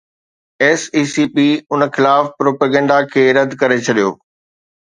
S 0.63 0.81
E 0.95 1.03
C 1.13 1.25
P 1.33 1.47
ان 1.73 1.79
خلاف 1.95 2.25
propaganda 2.39 2.97
کي 3.11 3.23
رد 3.37 3.51
ڪري 3.61 3.77
ڇڏيو 3.85 4.09